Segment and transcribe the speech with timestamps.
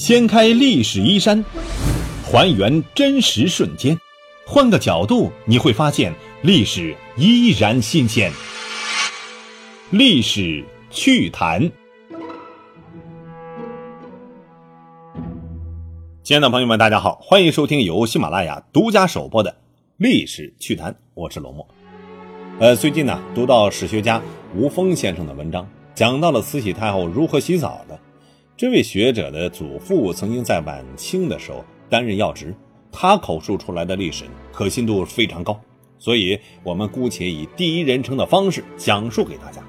[0.00, 1.44] 掀开历史衣衫，
[2.24, 4.00] 还原真实瞬间，
[4.46, 6.10] 换个角度你会发现
[6.40, 8.32] 历史依然新鲜。
[9.90, 11.70] 历史趣谈，
[16.22, 19.50] 亲爱的朋友们，大家好，欢迎收听由喜马拉雅独家首播的
[19.98, 21.68] 《历史趣谈》，我是罗墨。
[22.58, 24.22] 呃，最近呢，读到史学家
[24.56, 28.00] 吴峰先生的文章，讲到了慈禧太后如何洗澡的。
[28.60, 32.54] 这位学者的祖父曾经在晚清的时候担任要职，
[32.92, 35.58] 他口述出来的历史可信度非常高，
[35.96, 39.62] 所以我们姑且以第一人称的方式讲述给大家。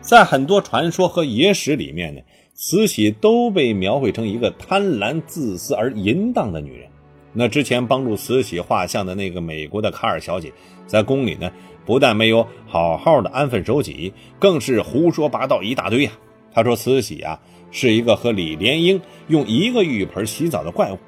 [0.00, 2.22] 在很多传说和野史里面呢，
[2.54, 6.88] 慈禧都被描绘成一个贪婪、自私而淫荡的女人。
[7.34, 10.50] 那之前帮助慈禧画像的那个美国的卡尔小姐，
[10.86, 11.52] 在宫里呢，
[11.84, 16.12] 不但没有好好的安分守己，更是胡说八道一大堆呀。
[16.50, 17.38] 她说慈禧啊。
[17.76, 20.98] 是一个和李莲英用一个浴盆洗澡的怪物，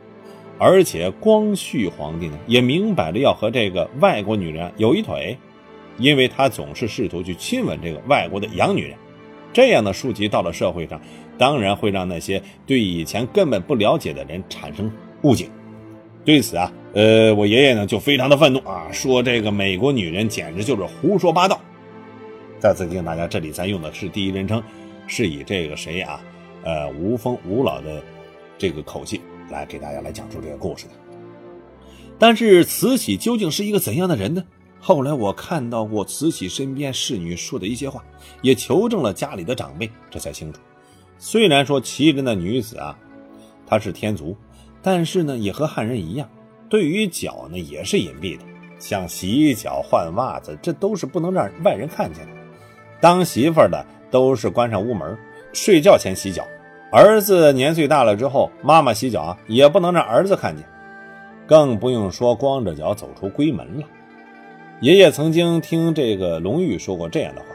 [0.59, 5.35] 而且光绪皇帝呢也明摆着要和这个外国女人有一腿，
[5.97, 8.95] 因为他总是试图去亲吻这个外国的洋女人。
[9.51, 11.01] 这样的书籍到了社会上，
[11.39, 15.49] 当然会让那些对以前根本不了解的人产生误解。
[16.23, 21.59] 对此啊，呃，我爷爷呢就非常的愤怒啊，说这个美国女人简直就是胡说八道。
[22.59, 24.63] 再次提醒大家，这里咱用的是第一人称，
[25.07, 26.21] 是以这个谁啊？
[26.65, 28.03] 呃，吴峰吴老的
[28.57, 29.21] 这个口气
[29.51, 30.93] 来给大家来讲述这个故事的。
[32.19, 34.45] 但是慈禧究竟是一个怎样的人呢？
[34.81, 38.05] 后来我看到过慈禧身边侍女说的一些话，
[38.43, 40.61] 也求证了家里的长辈，这才清楚。
[41.19, 42.99] 虽然说奇人的女子啊，
[43.67, 44.37] 她是天族，
[44.83, 46.29] 但是呢，也和汉人一样，
[46.69, 48.45] 对于脚呢也是隐蔽的，
[48.79, 52.33] 像洗脚、换袜子，这都是不能让外人看见的。
[53.01, 55.17] 当媳妇的都是关上屋门。
[55.61, 56.47] 睡觉前洗脚，
[56.93, 60.65] 儿子年岁大了之后，妈妈洗脚啊，也不能让儿子看见，
[61.49, 63.87] 更不用说光着脚走出闺门了。
[64.81, 67.49] 爷爷曾经听这个隆裕说过这样的话，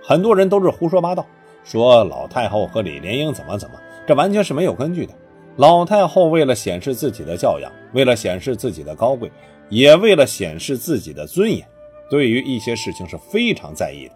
[0.00, 1.26] 很多人都是胡说八道，
[1.64, 3.74] 说老太后和李莲英怎么怎么，
[4.06, 5.12] 这完全是没有根据的。
[5.56, 9.30] 老太后为了显示自己的教养，为了显示自己的高贵，
[9.68, 11.66] 也为了显示自己的尊严，
[12.08, 14.14] 对于一些事情是非常在意的，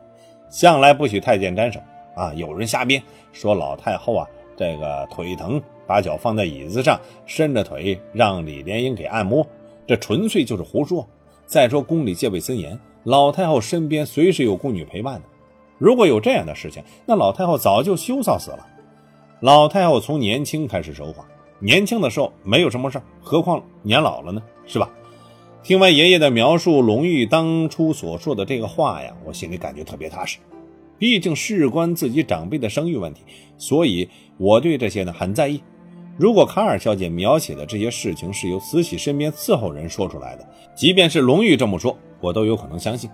[0.49, 1.81] 向来不许太监沾手。
[2.15, 2.33] 啊！
[2.35, 3.03] 有人瞎编
[3.33, 4.27] 说老太后啊，
[4.57, 9.47] 这个腿疼，把脚放在椅子上，伸着腿让李莲英给按摩，
[9.87, 11.07] 这纯粹就是胡说。
[11.47, 15.23] 再说宫里戒备森严，老太后身边随时有宫女陪伴的。
[15.77, 18.67] 如果有这样的事情，那老太后早就羞臊死了。
[19.41, 21.27] 老太后从年轻开始说谎，
[21.59, 24.43] 年轻的时候没有什么事何况年老了呢？
[24.67, 24.89] 是吧？
[25.63, 30.39] 听完爷爷的描述，隆裕当初所说的这个话呀，我心里感觉特别踏实。
[30.99, 33.23] 毕竟事关自己长辈的生育问题，
[33.59, 35.61] 所以我对这些呢很在意。
[36.17, 43.11] 如果卡尔小姐描写的这些事情是由慈禧身边伺候人说出来的，即便是隆裕这么说，我都有可能相信。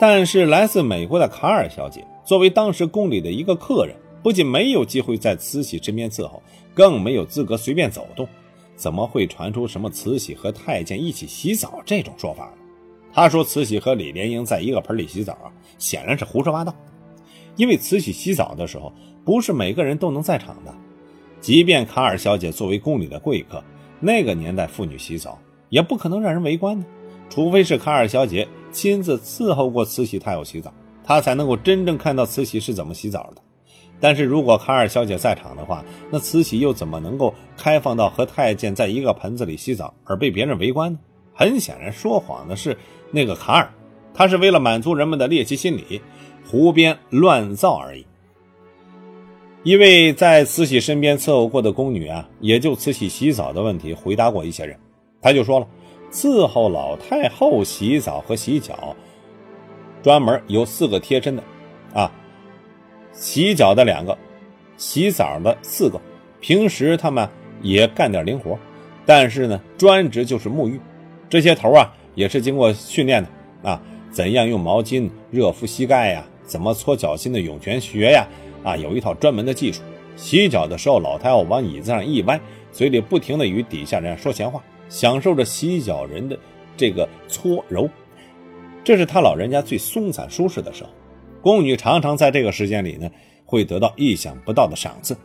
[0.00, 6.42] 但是来自美国的卡尔小姐作为当时宫里的一个客人，不仅没有机会在慈禧身边伺候，
[6.72, 8.26] 更没有资格随便走动，
[8.74, 12.57] 怎么会传出什么慈禧和太监一起洗澡这种说法呢？
[13.18, 15.36] 他说慈禧和李莲英在一个盆里洗澡，
[15.76, 16.72] 显然是胡说八道。
[17.56, 18.92] 因为慈禧洗澡的时候，
[19.24, 20.72] 不是每个人都能在场的。
[21.40, 23.60] 即便卡尔小姐作为宫里的贵客，
[23.98, 25.36] 那个年代妇女洗澡
[25.68, 26.86] 也不可能让人围观的，
[27.28, 33.42] 除非是卡尔小姐亲自伺候过慈禧太后洗澡，她才能够真正看到慈禧是怎么洗澡的。
[33.98, 41.00] 但是如果卡尔小姐在场的话，那慈禧又怎么能够开放到和太监在一个盆子里洗澡而被别人围观呢？
[41.34, 42.76] 很显然，说谎的是
[43.10, 43.70] 那个卡尔，
[44.12, 46.00] 他是为了满足人们的猎奇心理，
[46.46, 48.06] 胡编乱造而已。
[49.64, 54.78] 一位在慈禧身边伺候过的宫女啊，也就慈禧洗澡的问题回答过一些人，
[55.20, 55.66] 他就说了，
[56.10, 58.94] 伺候老太后洗澡和洗脚，
[60.02, 61.42] 专门有四个贴身的，
[61.92, 62.10] 啊，
[63.12, 64.16] 洗脚的两个，
[64.76, 66.00] 洗澡的四个，
[66.40, 67.28] 平时他们
[67.60, 68.56] 也干点零活，
[69.04, 70.80] 但是呢，专职就是沐浴。
[71.28, 73.80] 这些头啊也是经过训练的啊，
[74.10, 76.26] 怎样用毛巾热敷膝盖呀？
[76.44, 78.26] 怎么搓脚心的涌泉穴呀？
[78.64, 79.82] 啊，有一套专门的技术。
[80.16, 82.40] 洗脚的时候，老太后往椅子上一歪，
[82.72, 86.36] 嘴里不停的与底下人说闲话，享受着洗脚人的
[86.76, 87.88] 这个搓揉。
[88.82, 90.90] 这是他老人家最松散舒适的时候。
[91.40, 93.08] 宫女常常在这个时间里呢，
[93.44, 95.16] 会得到意想不到的赏赐。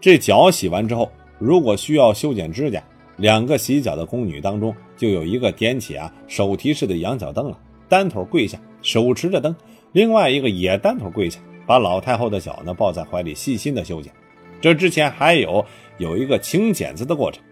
[0.00, 2.82] 这脚洗完之后，如果需要修剪指甲。
[3.20, 9.52] 两个洗脚的宫女当中，就有一个点起啊手提式的羊角灯了，单腿跪下，手持着灯；
[9.92, 14.10] 另外一个也单腿跪下，把老太后的脚呢抱在怀里，细心的修剪。
[14.58, 15.64] 这之前还有
[15.98, 17.42] 有一个请剪子的过程，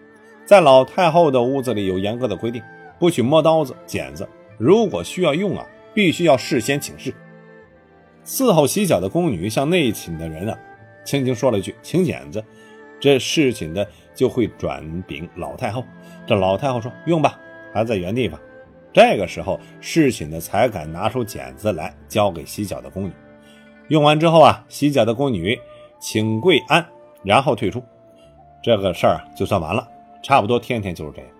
[0.47, 2.63] 在老太后的屋子里有严格的规定，
[2.99, 4.27] 不许摸刀子、剪子。
[4.57, 7.13] 如果需要用啊，必须要事先请示。
[8.25, 10.59] 伺候洗脚的宫女向内寝的人啊，
[11.05, 12.43] 轻轻说了一句“请剪子”，
[12.99, 13.87] 这侍寝的
[14.19, 15.85] 就会转禀老太后。
[16.27, 17.39] 这老太后说：“用吧，
[17.73, 18.39] 还在原地方。”
[18.93, 23.13] 这个时候，侍寝的才敢拿出剪子来交给洗脚的宫女。
[23.87, 25.57] 用完之后啊，洗脚的宫女
[26.01, 26.85] 请跪安，
[27.23, 27.81] 然后退出。
[28.61, 29.87] 这个事儿就算完了。
[30.21, 31.31] 差不多天天就是这样。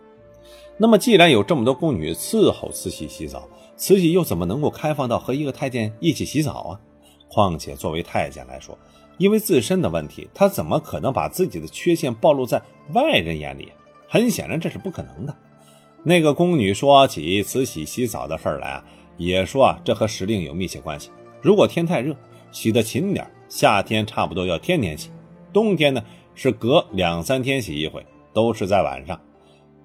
[0.77, 6.81] 那么，既然有这么多宫女伺候慈禧洗澡，慈禧又怎么能够开放到和一个太监一起洗澡啊？
[7.29, 8.79] 况且作为太监来说，
[9.19, 12.63] 因为自身的问题，他怎么可能把自己的缺陷暴露在
[12.95, 13.71] 外人眼里？
[14.09, 15.37] 很显然，这是不可能的。
[16.03, 18.85] 那个宫女说起慈禧洗澡的事儿来啊，
[19.19, 21.11] 也说啊，这和时令有密切关系。
[21.43, 22.17] 如果天太热，
[22.53, 25.11] 洗得勤点；夏天差不多要天天洗，
[25.53, 26.03] 冬天呢
[26.35, 29.21] 是隔两三天洗一回，都是在晚上。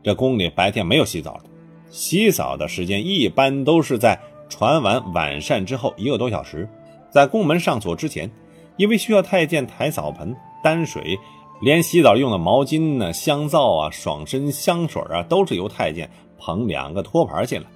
[0.03, 1.45] 这宫里白天没有洗澡的，
[1.89, 6.69] 洗澡的时间一般都是在传完晚膳之后一个多小时，
[7.09, 8.29] 在宫门上锁之前，
[8.77, 11.17] 因为需要太监抬澡盆、担水，
[11.61, 17.67] 连洗澡用的毛巾呢、香皂啊、爽身香水啊，都是由太监捧两个托盘进来，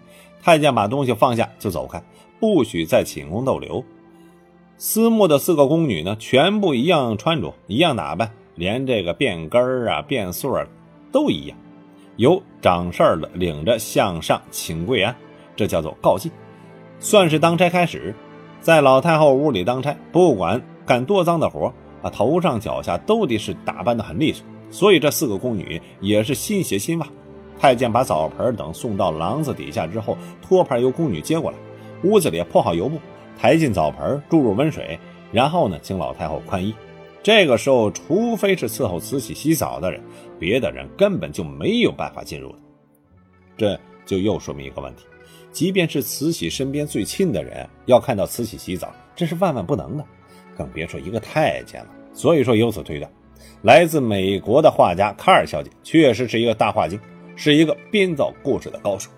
[0.41, 2.03] 太监把东西放下就走开，
[2.39, 3.83] 不许在寝宫逗留。
[4.77, 10.67] 私募的四个宫女呢，全部一样穿着，一样打扮，连这个辫根啊、辫穗啊
[11.11, 11.57] 都一样。
[12.17, 15.15] 由掌事儿的领着向上请跪安，
[15.55, 16.31] 这叫做告祭，
[16.99, 18.13] 算是当差开始。
[18.59, 24.43] 在老太后屋里当差，不管干多脏的活啊，头上脚下都得是打扮的很利索。
[24.71, 27.07] 所以这四个宫女也是新鞋新袜。
[27.59, 31.57] 太监把澡盆等送到廊子底下之后，托盘由宫女接过来，
[32.03, 32.99] 屋子里铺好油布，
[33.37, 34.99] 抬进澡盆，注入温水，
[35.31, 36.73] 然后呢，请老太后宽衣。
[37.23, 40.01] 这个时候，除非是伺候慈禧洗澡的人，
[40.39, 42.59] 别的人根本就没有办法进入的。
[43.57, 45.05] 这就又说明一个问题：
[45.51, 50.05] 即便是慈禧身边最亲的人，要看到慈禧洗澡，这是万万不能的，
[50.57, 51.87] 更别说一个太监了。
[52.13, 53.11] 所以说，由此推断，
[53.61, 56.99] 来自美国的画家卡尔小姐确实是一个大画精，
[57.35, 59.11] 是一个编造故事的高手。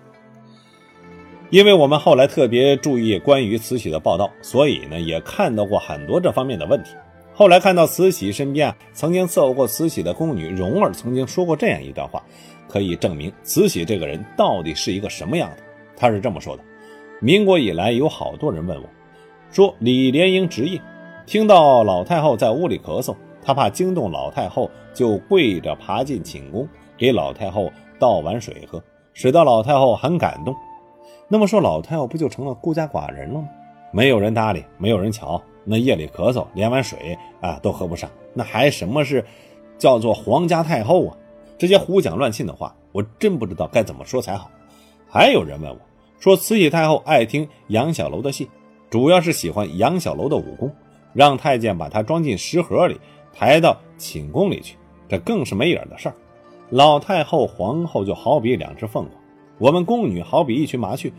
[1.48, 6.90] 因为我们后来特别注意关于慈禧的报道，所以呢，也看到过很多这方面的问题。
[7.32, 12.22] 后来看到慈禧身边啊，曾经伺候过慈禧的宫女蓉儿曾经说过这样一段话，
[12.68, 15.56] 可以证明慈禧这个人到底是一个什么样的。
[15.96, 16.62] 她是这么说的：
[17.18, 18.88] 民国以来，有好多人问我，
[19.50, 20.80] 说李莲英执业，
[21.30, 26.66] 听到老太后在屋里咳嗽，他怕惊动老太后，就跪着爬进寝宫，
[26.98, 28.82] 给老太后倒碗水喝，
[29.12, 30.52] 使得老太后很感动。
[31.28, 33.48] 那么说，老太后不就成了孤家寡人了吗？
[33.92, 35.40] 没有人搭理，没有人瞧。
[35.62, 39.24] 那夜里咳嗽，连碗水啊都喝不上，那还什么是
[39.78, 41.16] 叫做皇家太后啊？
[41.56, 44.50] 这些胡讲乱信的话，我真不知道该怎么说才好。
[45.08, 45.78] 还有人问我，
[46.18, 48.50] 说慈禧太后爱听杨小楼的戏，
[48.90, 50.68] 主要是喜欢杨小楼的武功，
[51.12, 53.00] 让太监把他装进食盒里，
[53.32, 54.76] 抬到寝宫里去，
[55.08, 56.14] 这更是没影的事儿。
[56.70, 59.12] 老太后、皇后就好比两只凤凰，
[59.58, 61.10] 我们宫女好比一群麻雀，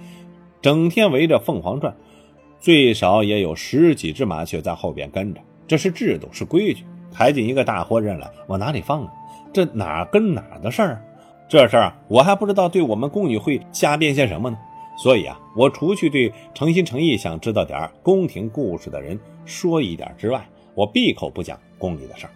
[0.61, 1.95] 整天围着凤凰转。
[2.59, 6.85] 最少也有十几只麻雀在后边跟着，这是制度，是规矩。
[7.11, 9.11] 抬进一个大活人来，往哪里放啊？
[9.51, 11.03] 这哪跟哪的事儿？
[11.49, 14.57] 这事儿，我还不知道对我们宫女会瞎编些什么呢。
[14.97, 22.31] 所以啊，我除去对诚心诚意想知道点宫廷故事的人说一点之外，我闭口不讲宫里的事儿。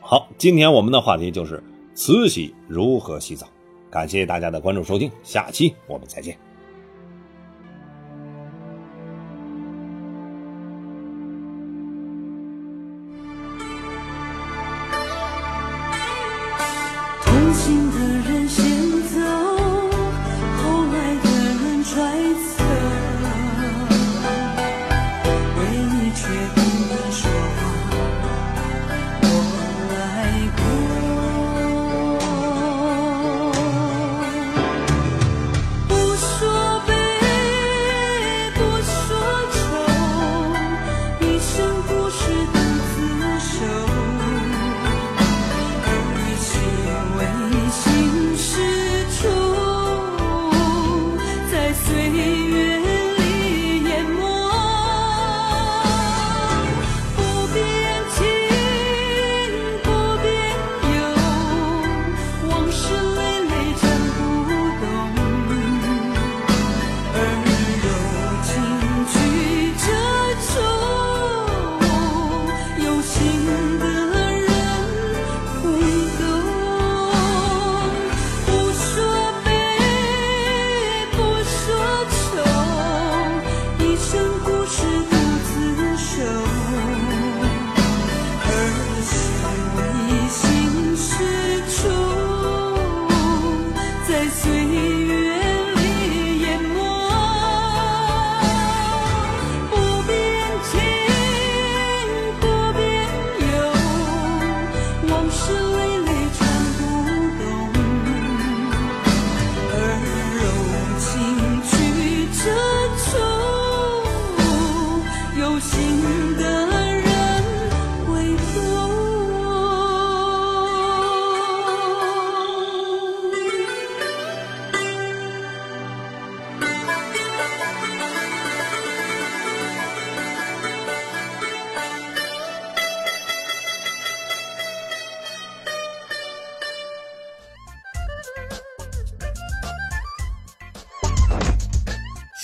[0.00, 1.62] 好，今天我们的话题就是
[1.94, 3.46] 慈禧如何洗澡。
[3.90, 6.45] 感谢大家的关注收听，下期我们再见。